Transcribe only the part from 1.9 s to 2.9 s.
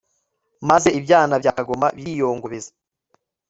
biriyongobeze